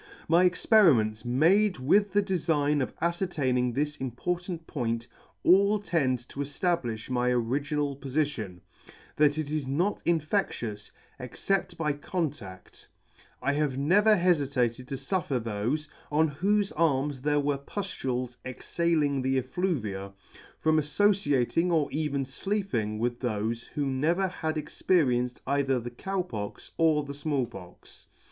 [0.27, 5.07] My experiments, made with the defign of afcertaining this important point,
[5.43, 8.61] all tend to eftablifh my original pofition,
[9.15, 12.87] that it is not infectious, except by contadt.
[13.43, 19.37] I have never hefitated to fuffer thofe, on whofe arms there were puftules exhaling the
[19.37, 20.13] effluvia,
[20.59, 26.69] from affociating or even fleeping with others who never had experienced either the Cow Pox
[26.69, 28.07] t 174 I Pox or the Small Pox.